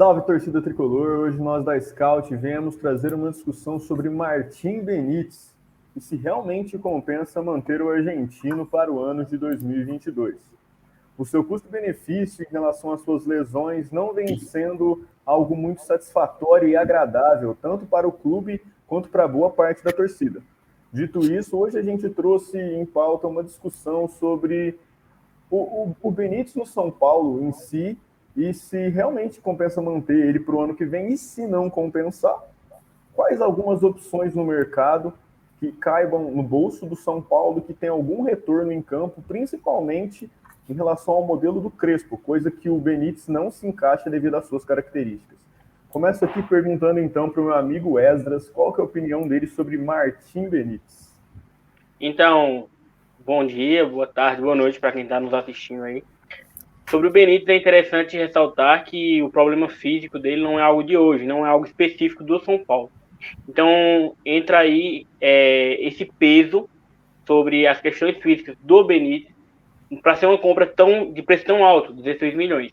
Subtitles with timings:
[0.00, 1.18] Salve torcida tricolor!
[1.18, 5.54] Hoje nós da Scout viemos trazer uma discussão sobre Martim Benítez
[5.94, 10.38] e se realmente compensa manter o argentino para o ano de 2022.
[11.18, 16.76] O seu custo-benefício em relação às suas lesões não vem sendo algo muito satisfatório e
[16.76, 20.40] agradável, tanto para o clube quanto para boa parte da torcida.
[20.90, 24.78] Dito isso, hoje a gente trouxe em pauta uma discussão sobre
[25.50, 27.98] o, o, o Benítez no São Paulo em si
[28.36, 32.38] e se realmente compensa manter ele para o ano que vem e se não compensar,
[33.12, 35.12] quais algumas opções no mercado
[35.58, 40.30] que caibam no bolso do São Paulo que tem algum retorno em campo, principalmente
[40.68, 44.46] em relação ao modelo do Crespo, coisa que o Benítez não se encaixa devido às
[44.46, 45.38] suas características.
[45.90, 49.48] Começo aqui perguntando então para o meu amigo Esdras qual que é a opinião dele
[49.48, 51.12] sobre Martim Benítez.
[52.00, 52.68] Então,
[53.26, 56.04] bom dia, boa tarde, boa noite para quem está nos assistindo aí.
[56.90, 60.96] Sobre o Benítez é interessante ressaltar que o problema físico dele não é algo de
[60.96, 62.90] hoje, não é algo específico do São Paulo.
[63.48, 66.68] Então entra aí é, esse peso
[67.24, 69.32] sobre as questões físicas do Benítez
[70.02, 72.72] para ser uma compra tão de preço tão alto, 16 milhões.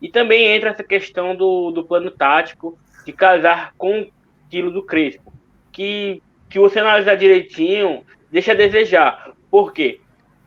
[0.00, 4.10] E também entra essa questão do, do plano tático de casar com o
[4.44, 5.30] estilo do Crespo,
[5.70, 9.32] que, que você analisar direitinho, deixa a desejar.
[9.50, 10.00] Por quê?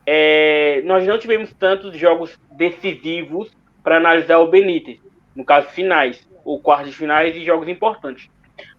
[0.06, 3.52] É, nós não tivemos tantos jogos decisivos
[3.84, 5.00] para analisar o Benítez,
[5.36, 8.30] no caso finais, ou quartos de finais e jogos importantes.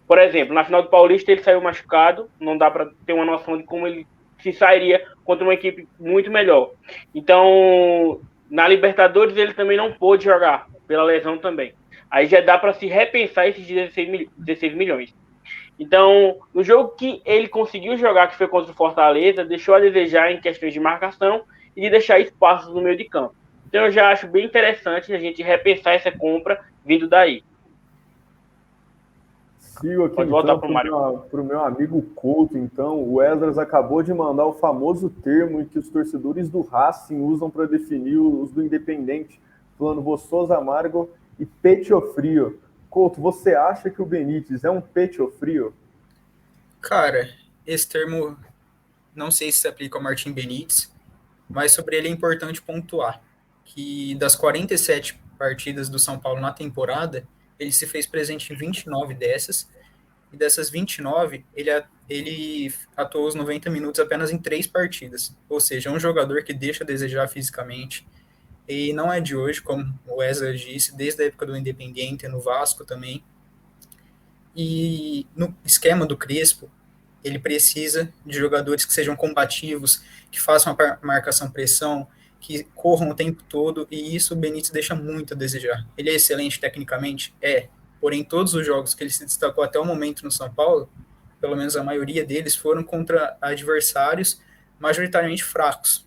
[0.07, 3.57] Por exemplo, na final do Paulista ele saiu machucado, não dá para ter uma noção
[3.57, 4.05] de como ele
[4.39, 6.71] se sairia contra uma equipe muito melhor.
[7.15, 11.73] Então, na Libertadores ele também não pôde jogar, pela lesão também.
[12.11, 15.15] Aí já dá para se repensar esses 16, mil, 16 milhões.
[15.83, 20.31] Então, no jogo que ele conseguiu jogar, que foi contra o Fortaleza, deixou a desejar
[20.31, 21.43] em questões de marcação
[21.75, 23.35] e de deixar espaços no meio de campo.
[23.67, 27.43] Então, eu já acho bem interessante a gente repensar essa compra vindo daí.
[29.59, 32.57] Sigo aqui Pode então, para o meu amigo Couto.
[32.57, 37.49] Então, o Esdras acabou de mandar o famoso termo que os torcedores do Racing usam
[37.49, 39.37] para definir os do Independente,
[39.77, 42.57] falando Voçoso Amargo e Pecho Frio.
[42.93, 45.73] Couto, você acha que o Benítez é um Pecho Frio?
[46.79, 47.27] Cara,
[47.65, 48.37] esse termo
[49.15, 50.93] não sei se se aplica ao Martim Benítez,
[51.49, 53.19] mas sobre ele é importante pontuar
[53.65, 57.27] que das 47 partidas do São Paulo na temporada,
[57.57, 59.67] ele se fez presente em 29 dessas,
[60.31, 61.71] e dessas 29, ele,
[62.07, 65.35] ele atuou os 90 minutos apenas em três partidas.
[65.49, 68.05] Ou seja, é um jogador que deixa a desejar fisicamente,
[68.67, 72.39] e não é de hoje, como o Wesley disse, desde a época do Independiente, no
[72.39, 73.23] Vasco também.
[74.55, 76.69] E no esquema do Crespo,
[77.23, 82.07] ele precisa de jogadores que sejam combativos, que façam a marcação-pressão,
[82.39, 85.87] que corram o tempo todo, e isso o Benítez deixa muito a desejar.
[85.97, 87.33] Ele é excelente tecnicamente?
[87.41, 87.69] É.
[88.01, 90.89] Porém, todos os jogos que ele se destacou até o momento no São Paulo,
[91.39, 94.41] pelo menos a maioria deles, foram contra adversários
[94.77, 96.05] majoritariamente fracos.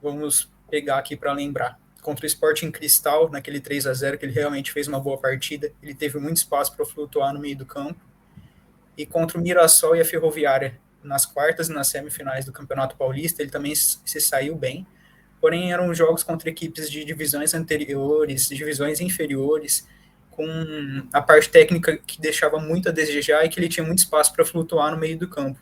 [0.00, 1.78] Vamos pegar aqui para lembrar.
[2.02, 5.72] Contra o Sporting Cristal, naquele 3 a 0 que ele realmente fez uma boa partida,
[5.82, 8.00] ele teve muito espaço para flutuar no meio do campo.
[8.96, 13.42] E contra o Mirassol e a Ferroviária, nas quartas e nas semifinais do Campeonato Paulista,
[13.42, 14.86] ele também se saiu bem
[15.40, 19.86] porém eram jogos contra equipes de divisões anteriores, divisões inferiores,
[20.30, 20.46] com
[21.12, 24.44] a parte técnica que deixava muito a desejar e que ele tinha muito espaço para
[24.44, 25.58] flutuar no meio do campo.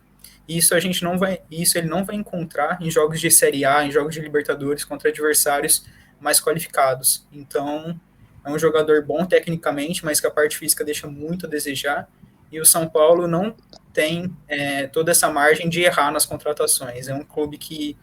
[0.48, 3.84] Isso a gente não vai, isso ele não vai encontrar em jogos de Série A,
[3.84, 5.86] em jogos de Libertadores contra adversários
[6.20, 7.26] mais qualificados.
[7.32, 7.98] Então,
[8.44, 12.08] é um jogador bom tecnicamente, mas que a parte física deixa muito a desejar.
[12.52, 13.56] E o São Paulo não
[13.92, 17.08] tem é, toda essa margem de errar nas contratações.
[17.08, 17.96] É um clube que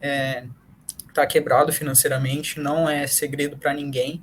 [0.00, 0.44] é,
[1.08, 4.22] está quebrado financeiramente, não é segredo para ninguém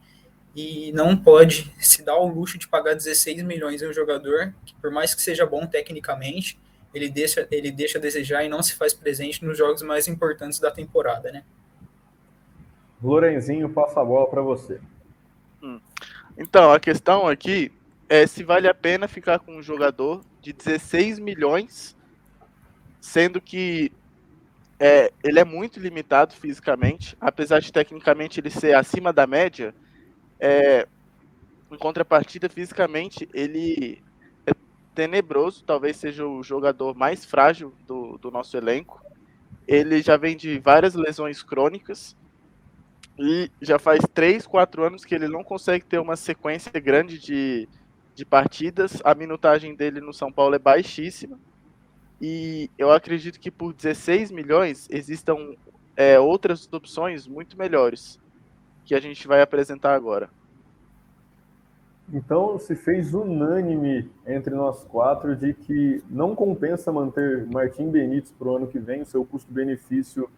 [0.55, 4.73] e não pode se dar o luxo de pagar 16 milhões em um jogador que,
[4.75, 6.59] por mais que seja bom tecnicamente,
[6.93, 10.59] ele deixa, ele deixa a desejar e não se faz presente nos jogos mais importantes
[10.59, 11.43] da temporada, né?
[13.01, 14.79] Lorenzinho, passa a bola para você.
[15.61, 15.79] Hum.
[16.37, 17.71] Então, a questão aqui
[18.09, 21.95] é se vale a pena ficar com um jogador de 16 milhões,
[22.99, 23.91] sendo que
[24.79, 29.73] é, ele é muito limitado fisicamente, apesar de tecnicamente ele ser acima da média.
[30.39, 30.87] É,
[31.71, 34.01] em contrapartida, fisicamente, ele
[34.97, 38.99] tenebroso, talvez seja o jogador mais frágil do, do nosso elenco.
[39.67, 42.17] Ele já vem de várias lesões crônicas
[43.15, 47.69] e já faz 3, 4 anos que ele não consegue ter uma sequência grande de,
[48.15, 48.99] de partidas.
[49.03, 51.39] A minutagem dele no São Paulo é baixíssima.
[52.19, 55.53] E eu acredito que por 16 milhões existam
[55.95, 58.19] é, outras opções muito melhores
[58.83, 60.27] que a gente vai apresentar agora.
[62.11, 68.47] Então se fez unânime entre nós quatro de que não compensa manter Martim Benítez para
[68.47, 70.29] o ano que vem, o seu custo-benefício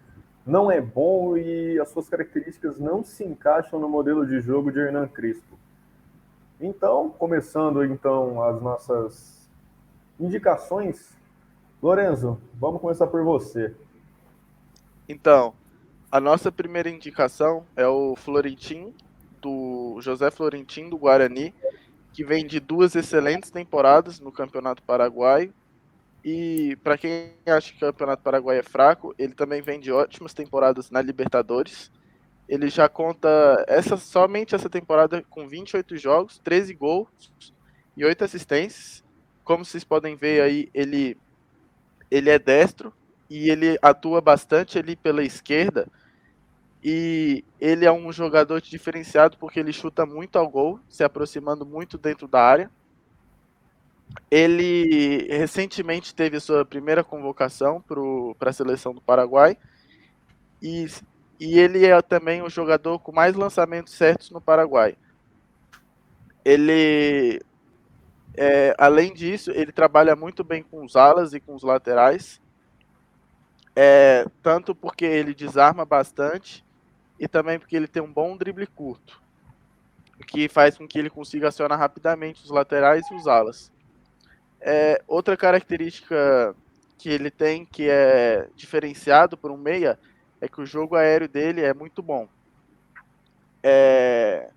[0.45, 4.79] não é bom e as suas características não se encaixam no modelo de jogo de
[4.79, 5.59] Hernan Crespo.
[6.59, 9.49] Então, começando então as nossas
[10.19, 11.15] indicações,
[11.81, 13.73] Lorenzo, vamos começar por você.
[15.07, 15.53] Então,
[16.11, 18.93] a nossa primeira indicação é o Florentin,
[19.41, 21.53] do José Florentin, do Guarani,
[22.13, 25.53] que vem de duas excelentes temporadas no Campeonato Paraguaio.
[26.23, 30.33] E para quem acha que o Campeonato Paraguaio é fraco, ele também vem de ótimas
[30.33, 31.91] temporadas na Libertadores.
[32.47, 37.31] Ele já conta essa somente essa temporada com 28 jogos, 13 gols
[37.95, 39.03] e 8 assistências.
[39.43, 41.15] Como vocês podem ver aí, ele
[42.11, 42.91] ele é destro
[43.29, 45.87] e ele atua bastante ali pela esquerda.
[46.83, 51.97] E ele é um jogador diferenciado porque ele chuta muito ao gol, se aproximando muito
[51.97, 52.71] dentro da área.
[54.31, 57.83] Ele recentemente teve sua primeira convocação
[58.37, 59.57] para a seleção do Paraguai
[60.61, 60.87] e,
[61.39, 64.97] e ele é também o jogador com mais lançamentos certos no Paraguai.
[66.43, 67.41] Ele,
[68.35, 72.41] é, além disso, ele trabalha muito bem com os alas e com os laterais,
[73.75, 76.65] é, tanto porque ele desarma bastante
[77.19, 79.21] e também porque ele tem um bom drible curto,
[80.27, 83.71] que faz com que ele consiga acionar rapidamente os laterais e os alas.
[84.61, 86.55] É, outra característica
[86.97, 89.99] que ele tem que é diferenciado por um meia
[90.41, 92.27] é que o jogo aéreo dele é muito bom.
[93.61, 94.49] É,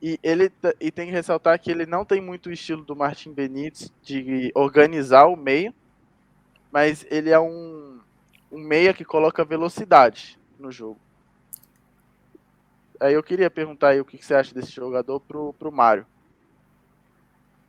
[0.00, 0.50] e ele
[0.80, 4.50] e tem que ressaltar que ele não tem muito o estilo do Martin Benítez de
[4.54, 5.74] organizar o meio,
[6.72, 8.00] mas ele é um,
[8.50, 11.00] um meia que coloca velocidade no jogo.
[13.00, 16.06] Aí eu queria perguntar aí o que você acha desse jogador pro, pro Mário.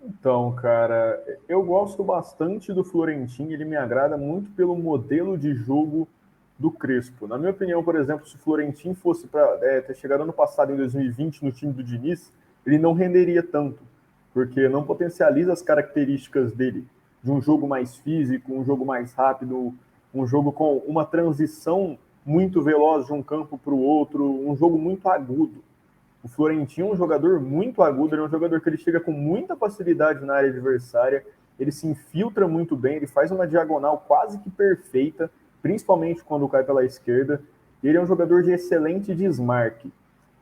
[0.04, 6.08] Então, cara, eu gosto bastante do Florentino, ele me agrada muito pelo modelo de jogo
[6.60, 7.28] do Crespo.
[7.28, 10.74] Na minha opinião, por exemplo, se o Florentino fosse para é, ter chegado ano passado,
[10.74, 12.32] em 2020, no time do Diniz,
[12.66, 13.82] ele não renderia tanto,
[14.34, 16.86] porque não potencializa as características dele,
[17.24, 19.74] de um jogo mais físico, um jogo mais rápido,
[20.14, 24.78] um jogo com uma transição muito veloz de um campo para o outro, um jogo
[24.78, 25.64] muito agudo.
[26.24, 29.12] O Florentino é um jogador muito agudo, ele é um jogador que ele chega com
[29.12, 31.26] muita facilidade na área adversária,
[31.60, 35.32] ele se infiltra muito bem, ele faz uma diagonal quase que perfeita,
[35.62, 37.42] principalmente quando cai pela esquerda.
[37.84, 39.92] Ele é um jogador de excelente desmarque.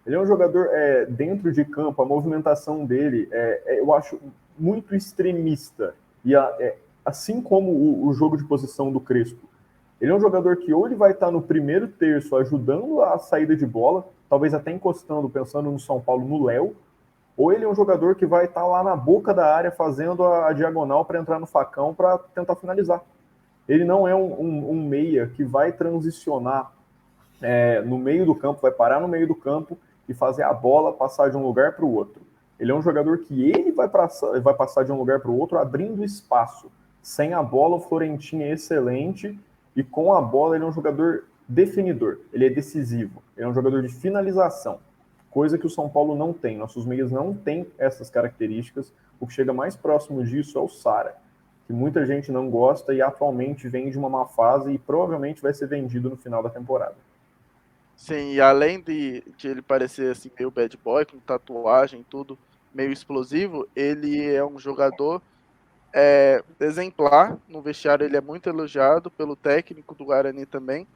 [0.05, 4.19] Ele é um jogador é, dentro de campo, a movimentação dele é, é eu acho
[4.57, 5.95] muito extremista.
[6.25, 6.75] E a, é,
[7.05, 9.47] assim como o, o jogo de posição do Crespo,
[10.01, 13.55] ele é um jogador que ou ele vai estar no primeiro terço ajudando a saída
[13.55, 16.75] de bola, talvez até encostando, pensando no São Paulo, no Léo,
[17.35, 20.51] ou ele é um jogador que vai estar lá na boca da área fazendo a,
[20.53, 23.01] diagonal para entrar no facão para tentar finalizar.
[23.67, 26.71] Ele não é um, um, um meia que vai transicionar
[27.41, 30.93] é, no meio do campo, vai parar no meio do campo e fazer a bola
[30.93, 32.21] passar de um lugar para o outro.
[32.59, 35.37] Ele é um jogador que ele vai passar, vai passar de um lugar para o
[35.37, 36.69] outro abrindo espaço.
[37.01, 39.39] Sem a bola, o Florentino é excelente
[39.79, 43.53] e com a bola ele é um jogador definidor, ele é decisivo, ele é um
[43.53, 44.79] jogador de finalização,
[45.31, 46.57] coisa que o São Paulo não tem.
[46.57, 48.93] Nossos meias não têm essas características.
[49.21, 51.15] O que chega mais próximo disso é o Sara,
[51.65, 55.53] que muita gente não gosta e atualmente vem de uma má fase e provavelmente vai
[55.53, 56.95] ser vendido no final da temporada.
[57.95, 62.37] Sim, e além de, de ele parecer assim meio bad boy, com tatuagem, tudo
[62.73, 65.21] meio explosivo, ele é um jogador
[65.93, 70.87] é, exemplar no vestiário, ele é muito elogiado pelo técnico do Guarani também,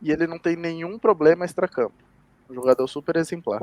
[0.00, 1.94] e ele não tem nenhum problema extra-campo.
[2.50, 3.62] Um jogador super exemplar.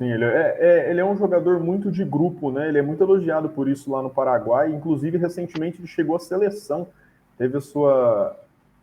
[0.00, 2.68] Sim, ele é, é, ele é um jogador muito de grupo, né?
[2.68, 4.72] Ele é muito elogiado por isso lá no Paraguai.
[4.72, 6.88] Inclusive, recentemente ele chegou à seleção.
[7.36, 8.34] Teve a sua.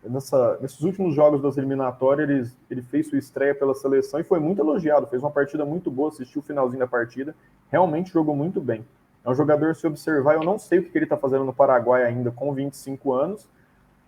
[0.04, 4.40] Nessa, nesses últimos jogos das eliminatórias, ele, ele fez sua estreia pela seleção e foi
[4.40, 5.08] muito elogiado.
[5.08, 7.36] Fez uma partida muito boa, assistiu o finalzinho da partida.
[7.72, 8.86] Realmente jogou muito bem.
[9.28, 12.02] É um jogador, se observar, eu não sei o que ele está fazendo no Paraguai
[12.06, 13.46] ainda com 25 anos,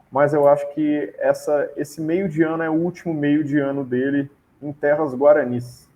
[0.09, 3.83] mas eu acho que essa, esse meio de ano é o último meio de ano
[3.83, 5.89] dele em terras guaranis.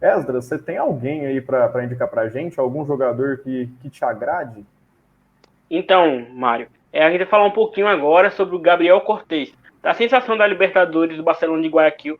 [0.00, 2.60] Esdras, você tem alguém aí para indicar para a gente?
[2.60, 4.64] Algum jogador que, que te agrade?
[5.68, 9.52] Então, Mário, é, a gente vai falar um pouquinho agora sobre o Gabriel Cortez.
[9.82, 12.16] Da sensação da Libertadores do Barcelona de Guayaquil,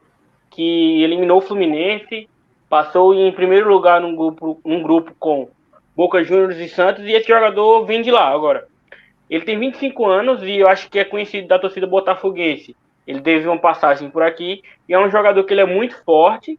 [0.50, 2.28] que eliminou o Fluminense,
[2.68, 5.48] passou em primeiro lugar num grupo, num grupo com
[5.96, 8.66] Boca Juniors e Santos, e esse jogador vem de lá agora.
[9.28, 12.76] Ele tem 25 anos e eu acho que é conhecido da torcida botafoguense.
[13.06, 16.58] Ele teve uma passagem por aqui e é um jogador que ele é muito forte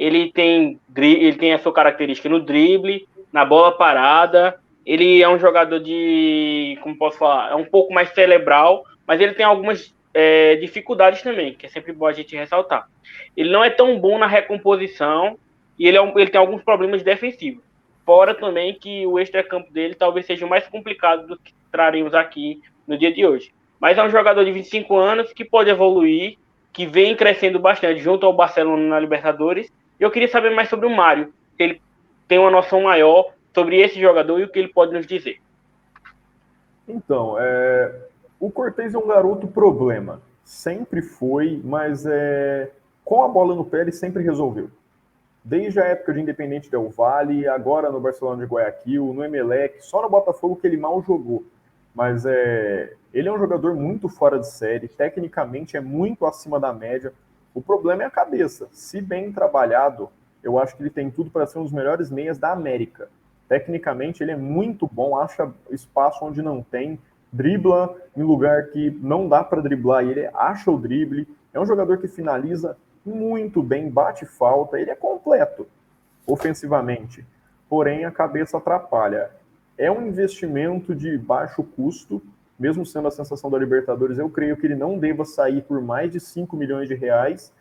[0.00, 4.58] ele tem, ele tem a sua característica no drible, na bola parada.
[4.86, 9.34] Ele é um jogador de, como posso falar, é um pouco mais cerebral, mas ele
[9.34, 12.88] tem algumas é, dificuldades também, que é sempre bom a gente ressaltar.
[13.36, 15.38] Ele não é tão bom na recomposição
[15.78, 17.62] e ele, é um, ele tem alguns problemas defensivos.
[18.10, 22.98] Fora também que o extra-campo dele talvez seja mais complicado do que traremos aqui no
[22.98, 23.54] dia de hoje.
[23.78, 26.36] Mas é um jogador de 25 anos que pode evoluir,
[26.72, 29.68] que vem crescendo bastante junto ao Barcelona na Libertadores.
[30.00, 31.80] E eu queria saber mais sobre o Mário, se ele
[32.26, 35.40] tem uma noção maior sobre esse jogador e o que ele pode nos dizer.
[36.88, 37.94] Então, é,
[38.40, 40.20] o Cortez é um garoto problema.
[40.42, 42.72] Sempre foi, mas é,
[43.04, 44.68] com a bola no pé ele sempre resolveu.
[45.50, 50.00] Desde a época de Independente Del Valle, agora no Barcelona de Guayaquil, no Emelec, só
[50.00, 51.44] no Botafogo que ele mal jogou.
[51.92, 56.72] Mas é, ele é um jogador muito fora de série, tecnicamente é muito acima da
[56.72, 57.12] média.
[57.52, 58.68] O problema é a cabeça.
[58.70, 60.08] Se bem trabalhado,
[60.40, 63.08] eu acho que ele tem tudo para ser um dos melhores meias da América.
[63.48, 66.96] Tecnicamente, ele é muito bom, acha espaço onde não tem,
[67.32, 71.26] dribla em lugar que não dá para driblar, e ele acha o drible.
[71.52, 75.66] É um jogador que finaliza muito bem, bate falta, ele é completo
[76.26, 77.24] ofensivamente.
[77.68, 79.30] Porém, a cabeça atrapalha.
[79.76, 82.22] É um investimento de baixo custo,
[82.58, 86.12] mesmo sendo a sensação da Libertadores, eu creio que ele não deva sair por mais
[86.12, 87.52] de 5 milhões de reais.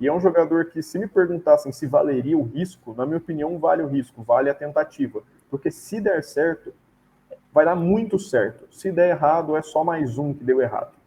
[0.00, 3.58] E é um jogador que, se me perguntassem se valeria o risco, na minha opinião,
[3.58, 5.22] vale o risco, vale a tentativa.
[5.48, 6.72] Porque se der certo,
[7.52, 8.66] vai dar muito certo.
[8.72, 10.99] Se der errado, é só mais um que deu errado.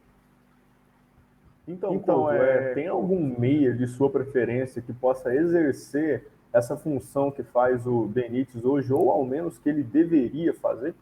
[1.67, 7.32] Então, então é, é, tem algum meia de sua preferência que possa exercer essa função
[7.32, 10.93] que faz o Benítez hoje, ou ao menos que ele deveria fazer?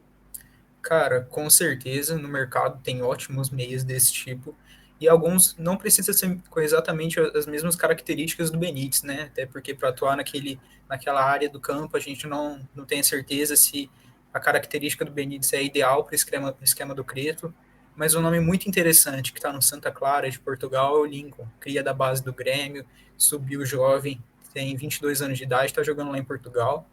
[0.81, 4.55] Cara, com certeza no mercado tem ótimos meias desse tipo
[4.99, 9.23] e alguns não precisam ser com exatamente as mesmas características do Benítez, né?
[9.23, 13.55] Até porque para atuar naquele, naquela área do campo a gente não, não tem certeza
[13.55, 13.89] se
[14.33, 17.53] a característica do Benítez é ideal para o esquema, esquema do Creto,
[17.95, 21.47] mas um nome muito interessante que está no Santa Clara de Portugal é o Lincoln,
[21.59, 22.85] cria da base do Grêmio,
[23.17, 24.21] subiu jovem,
[24.53, 26.87] tem 22 anos de idade, está jogando lá em Portugal.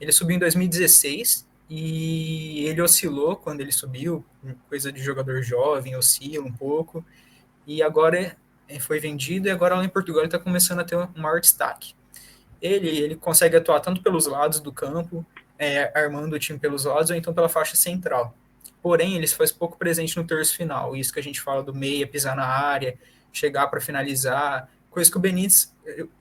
[0.00, 4.24] Ele subiu em 2016 e ele oscilou quando ele subiu,
[4.68, 7.04] coisa de jogador jovem, oscila um pouco,
[7.66, 8.36] e agora
[8.80, 11.94] foi vendido e agora lá em Portugal ele está começando a ter um maior destaque.
[12.60, 15.24] Ele, ele consegue atuar tanto pelos lados do campo,
[15.58, 18.34] é, armando o time pelos lados, ou então pela faixa central.
[18.84, 20.94] Porém, ele se faz pouco presente no terço final.
[20.94, 22.98] Isso que a gente fala do meia, pisar na área,
[23.32, 24.68] chegar para finalizar.
[24.90, 25.74] Coisa que o Benítez,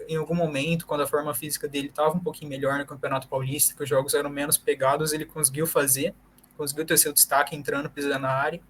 [0.08, 3.75] em algum momento, quando a forma física dele estava um pouquinho melhor no Campeonato Paulista,
[3.75, 6.15] que os jogos eram menos pegados, ele conseguiu fazer,
[6.55, 8.62] conseguiu ter seu destaque entrando, pisando na área.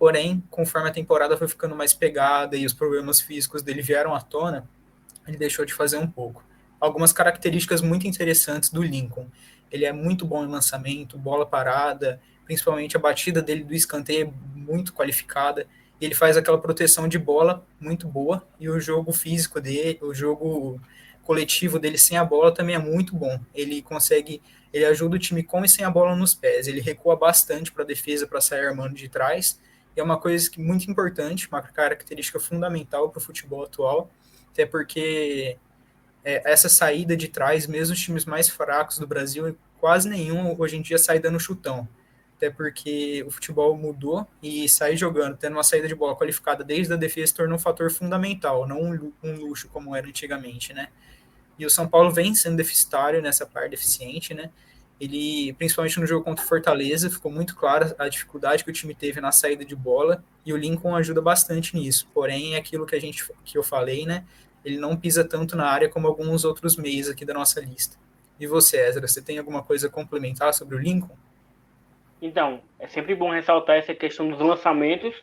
[0.00, 4.20] Porém, conforme a temporada foi ficando mais pegada e os problemas físicos dele vieram à
[4.20, 4.68] tona,
[5.28, 6.42] ele deixou de fazer um pouco.
[6.80, 9.28] Algumas características muito interessantes do Lincoln.
[9.70, 14.58] Ele é muito bom em lançamento, bola parada, principalmente a batida dele do escanteio é
[14.58, 15.66] muito qualificada.
[16.00, 20.80] Ele faz aquela proteção de bola muito boa e o jogo físico dele, o jogo
[21.24, 23.38] coletivo dele sem a bola também é muito bom.
[23.54, 24.40] Ele consegue,
[24.72, 26.66] ele ajuda o time com e sem a bola nos pés.
[26.66, 29.60] Ele recua bastante para a defesa para sair armando de trás.
[29.94, 34.10] E é uma coisa que muito importante, uma característica fundamental para o futebol atual,
[34.50, 35.58] até porque
[36.24, 40.78] é, essa saída de trás, mesmo os times mais fracos do Brasil, quase nenhum hoje
[40.78, 41.86] em dia sai dando chutão.
[42.38, 46.92] Até porque o futebol mudou e sair jogando, tendo uma saída de bola qualificada desde
[46.92, 50.88] a defesa, tornou um fator fundamental, não um, um luxo como era antigamente, né?
[51.58, 54.50] E o São Paulo vem sendo deficitário nessa parte deficiente, né?
[55.00, 58.94] Ele, principalmente no jogo contra o Fortaleza, ficou muito clara a dificuldade que o time
[58.94, 62.08] teve na saída de bola e o Lincoln ajuda bastante nisso.
[62.14, 64.24] Porém, é aquilo que a gente que eu falei, né?
[64.64, 67.96] ele não pisa tanto na área como alguns outros meios aqui da nossa lista.
[68.38, 71.16] E você, Ezra, você tem alguma coisa a complementar sobre o Lincoln?
[72.20, 75.14] Então, é sempre bom ressaltar essa questão dos lançamentos,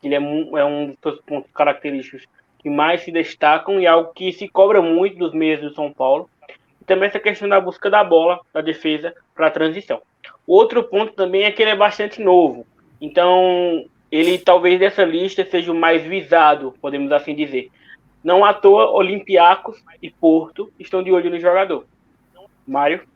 [0.00, 2.26] que ele é um, é um dos pontos característicos
[2.58, 5.92] que mais se destacam e é algo que se cobra muito dos meios do São
[5.92, 6.28] Paulo.
[6.80, 10.02] E também essa questão da busca da bola, da defesa para a transição.
[10.46, 12.66] Outro ponto também é que ele é bastante novo.
[13.00, 17.70] Então, ele talvez dessa lista seja o mais visado, podemos assim dizer.
[18.24, 21.86] Não à toa, Olympiacos e Porto estão de olho no jogador.
[22.66, 23.06] Mário?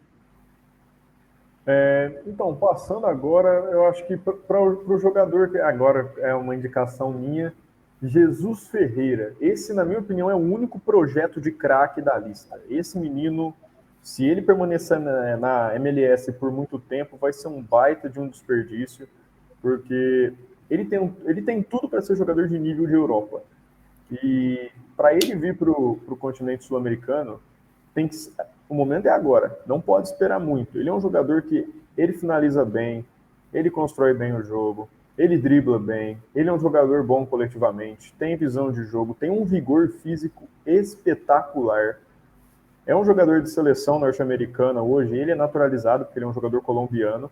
[1.67, 7.13] É, então, passando agora, eu acho que para o jogador, que agora é uma indicação
[7.13, 7.53] minha,
[8.03, 9.35] Jesus Ferreira.
[9.41, 12.61] Esse, na minha opinião, é o único projeto de craque da lista.
[12.69, 13.55] Esse menino,
[14.03, 18.27] se ele permanecer na, na, MLS por muito tempo, vai ser um baita de um
[18.27, 19.09] desperdício,
[19.61, 20.33] porque
[20.69, 23.43] ele tem, ele tem tudo para ser jogador de nível de Europa.
[24.11, 27.41] E para ele vir para o continente sul-americano,
[27.95, 28.17] tem que,
[28.69, 30.79] o momento é agora, não pode esperar muito.
[30.79, 33.05] Ele é um jogador que ele finaliza bem,
[33.53, 38.37] ele constrói bem o jogo, ele dribla bem, ele é um jogador bom coletivamente, tem
[38.37, 41.99] visão de jogo, tem um vigor físico espetacular.
[42.87, 46.61] É um jogador de seleção norte-americana hoje, ele é naturalizado porque ele é um jogador
[46.63, 47.31] colombiano.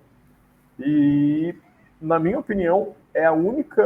[0.78, 1.54] E,
[2.00, 3.82] na minha opinião, é a única,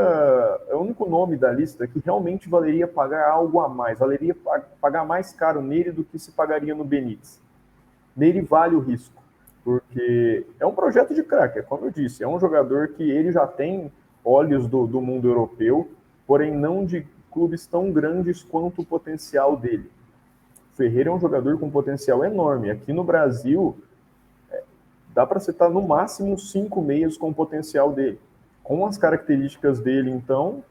[0.68, 4.36] é o único nome da lista que realmente valeria pagar algo a mais, valeria
[4.80, 7.40] pagar mais caro nele do que se pagaria no Benítez.
[8.16, 9.24] Nele vale o risco
[9.64, 13.32] porque é um projeto de craque, é como eu disse, é um jogador que ele
[13.32, 13.90] já tem
[14.22, 15.90] olhos do, do mundo europeu,
[16.26, 19.90] porém não de clubes tão grandes quanto o potencial dele.
[20.74, 22.70] Ferreira é um jogador com potencial enorme.
[22.70, 23.76] Aqui no Brasil,
[25.14, 28.18] dá para citar no máximo cinco meias com o potencial dele.
[28.62, 30.64] Com as características dele, então,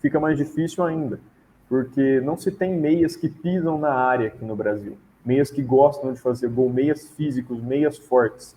[0.00, 1.20] fica mais difícil ainda,
[1.68, 6.12] porque não se tem meias que pisam na área aqui no Brasil meias que gostam
[6.12, 8.56] de fazer gol, meias físicos, meias fortes.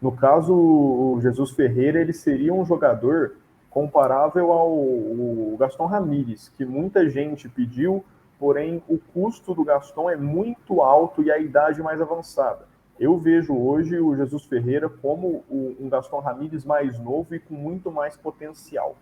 [0.00, 3.36] No caso, o Jesus Ferreira, ele seria um jogador
[3.70, 8.04] comparável ao Gaston Ramírez, que muita gente pediu,
[8.38, 12.66] porém o custo do Gaston é muito alto e a idade mais avançada.
[12.98, 17.90] Eu vejo hoje o Jesus Ferreira como um Gaston Ramírez mais novo e com muito
[17.90, 18.96] mais potencial.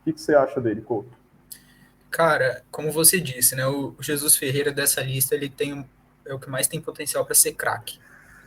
[0.00, 1.10] O que, você acha dele, Couto?
[2.10, 5.86] Cara, como você disse, né, o Jesus Ferreira dessa lista ele tem
[6.24, 7.98] é o que mais tem potencial para ser craque.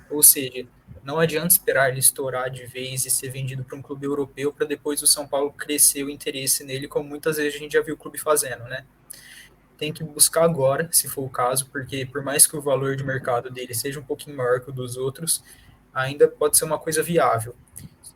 [0.10, 0.65] Ou seja,
[1.03, 4.65] não adianta esperar ele estourar de vez e ser vendido para um clube europeu para
[4.65, 7.96] depois o São Paulo crescer o interesse nele, como muitas vezes a gente já viu
[7.96, 8.86] o clube fazendo, né?
[9.77, 13.03] Tem que buscar agora, se for o caso, porque por mais que o valor de
[13.03, 15.44] mercado dele seja um pouquinho maior que o dos outros,
[15.94, 17.56] ainda pode ser uma coisa viável.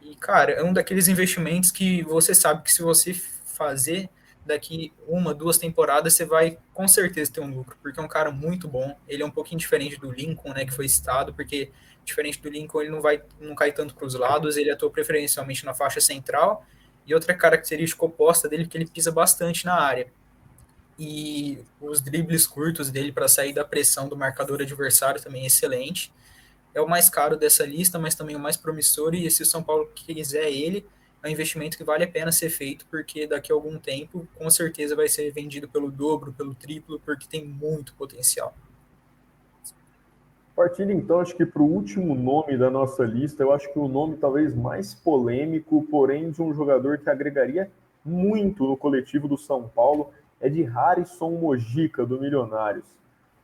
[0.02, 4.10] E, cara, é um daqueles investimentos que você sabe que se você fazer,
[4.46, 8.32] daqui uma, duas temporadas você vai com certeza ter um lucro, porque é um cara
[8.32, 8.98] muito bom.
[9.08, 11.72] Ele é um pouquinho diferente do Lincoln, né, que foi citado, porque
[12.06, 15.66] diferente do Lincoln ele não vai não cai tanto para os lados, ele atua preferencialmente
[15.66, 16.66] na faixa central.
[17.06, 20.08] E outra característica oposta dele é que ele pisa bastante na área.
[21.00, 26.12] E os dribles curtos dele para sair da pressão do marcador adversário também é excelente.
[26.74, 29.14] É o mais caro dessa lista, mas também o mais promissor.
[29.14, 30.86] E se o São Paulo quiser ele,
[31.24, 34.50] é um investimento que vale a pena ser feito, porque daqui a algum tempo, com
[34.50, 38.56] certeza, vai ser vendido pelo dobro, pelo triplo, porque tem muito potencial.
[40.56, 43.88] Partindo então, acho que para o último nome da nossa lista, eu acho que o
[43.88, 47.72] nome talvez mais polêmico, porém de um jogador que agregaria
[48.04, 52.86] muito no coletivo do São Paulo, é de Harrison Mojica, do Milionários.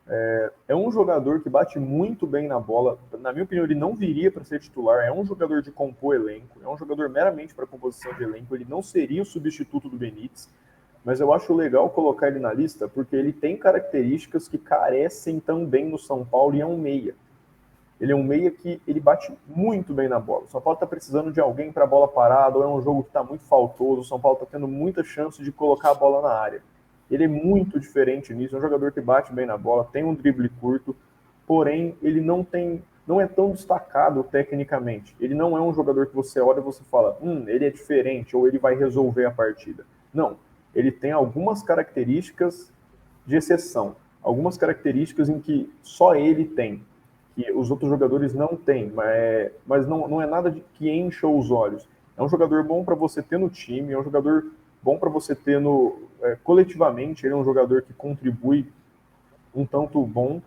[0.05, 2.99] É, é, um jogador que bate muito bem na bola.
[3.19, 5.05] Na minha opinião, ele não viria para ser titular.
[5.05, 6.59] É um jogador de compor elenco.
[6.61, 8.53] É um jogador meramente para composição de elenco.
[8.53, 10.49] Ele não seria o substituto do Benítez.
[11.05, 15.85] Mas eu acho legal colocar ele na lista porque ele tem características que carecem também
[15.85, 17.15] no São Paulo e é um meia.
[17.99, 20.45] Ele é um meia que ele bate muito bem na bola.
[20.45, 23.03] O São Paulo está precisando de alguém para a bola parada ou é um jogo
[23.03, 24.01] que está muito faltoso.
[24.01, 26.61] O São Paulo está tendo muita chance de colocar a bola na área.
[27.09, 30.13] Ele é muito diferente nisso, é um jogador que bate bem na bola, tem um
[30.13, 30.95] drible curto,
[31.45, 35.15] porém ele não tem, não é tão destacado tecnicamente.
[35.19, 38.35] Ele não é um jogador que você olha e você fala, hum, ele é diferente
[38.35, 39.85] ou ele vai resolver a partida.
[40.13, 40.37] Não,
[40.73, 42.71] ele tem algumas características
[43.25, 46.83] de exceção, algumas características em que só ele tem,
[47.35, 51.27] que os outros jogadores não têm, mas, mas não, não é nada de, que encha
[51.27, 51.87] os olhos.
[52.15, 54.45] É um jogador bom para você ter no time, é um jogador
[54.81, 57.25] bom para você ter no é, coletivamente.
[57.25, 58.71] Ele é um jogador que contribui
[59.53, 60.41] um tanto bom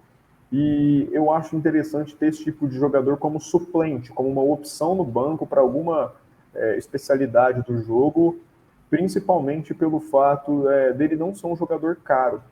[0.50, 5.04] e eu acho interessante ter esse tipo de jogador como suplente, como uma opção no
[5.04, 6.14] banco para alguma
[6.54, 8.38] é, especialidade do jogo,
[8.88, 12.42] principalmente pelo fato é, dele não ser um jogador caro.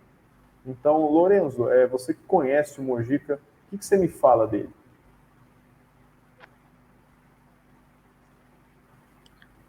[0.67, 3.35] Então, Lorenzo, é, você que conhece o Mojica,
[3.67, 4.71] o que, que você me fala dele?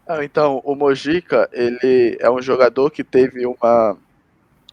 [0.08, 3.98] Ah, então, o Mojica, ele é um jogador que teve uma,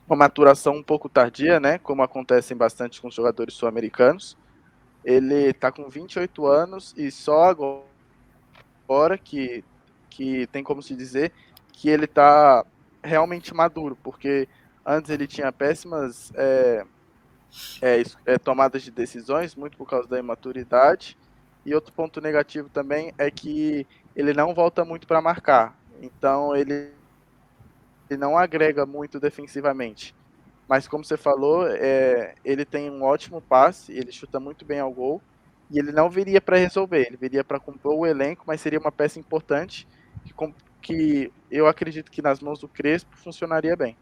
[0.08, 1.80] uma maturação um pouco tardia, né?
[1.80, 4.38] Como acontece bastante com os jogadores sul-americanos.
[5.04, 9.64] Ele está com 28 anos e só agora que,
[10.08, 11.32] que tem como se dizer
[11.72, 12.64] que ele está
[13.04, 14.48] realmente maduro, porque
[14.86, 16.86] antes ele tinha péssimas é,
[17.82, 21.18] é, é, tomadas de decisões, muito por causa da imaturidade.
[21.66, 25.78] E outro ponto negativo também é que ele não volta muito para marcar.
[26.02, 26.92] Então ele,
[28.10, 30.16] ele não agrega muito defensivamente.
[30.68, 34.92] Mas como você falou, é, ele tem um ótimo passe, ele chuta muito bem ao
[34.92, 35.22] gol.
[35.70, 38.92] E ele não viria para resolver, ele viria para compor o elenco, mas seria uma
[38.92, 39.88] peça importante
[40.24, 40.34] que,
[40.82, 43.98] que eu acredito que nas mãos do Crespo funcionaria bem.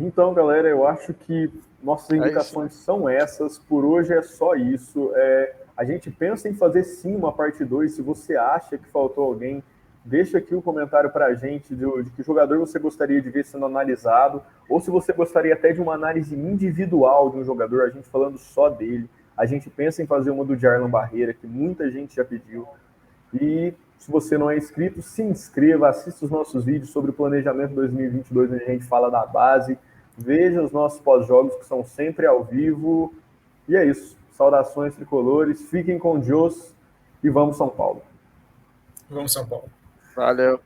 [0.00, 1.50] Então, galera, eu acho que
[1.82, 3.58] Nossas indicações é são essas.
[3.58, 5.12] Por hoje é só isso.
[5.14, 7.92] É, a gente pensa em fazer sim uma parte 2.
[7.92, 9.62] Se você acha que faltou alguém,
[10.04, 13.30] deixa aqui o um comentário para a gente de, de, que jogador você gostaria de
[13.30, 17.82] ver sendo analisado, ou se você gostaria até de uma análise individual de um jogador,
[17.82, 19.08] a gente falando só dele.
[19.36, 22.66] A gente pensa em fazer uma do Jarlan Barreira, que muita gente já pediu.
[23.32, 27.72] E se você não é inscrito, se inscreva, assista os nossos vídeos sobre o planejamento
[27.74, 29.78] 2022, onde a gente fala da base.
[30.16, 33.14] Veja os nossos pós-jogos, que são sempre ao vivo.
[33.68, 34.18] E é isso.
[34.38, 36.72] Saudações tricolores, fiquem com Deus
[37.24, 38.00] e vamos São Paulo.
[39.10, 39.68] Vamos São Paulo.
[40.14, 40.60] Valeu.